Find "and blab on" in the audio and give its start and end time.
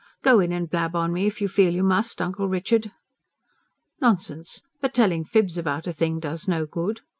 0.51-1.13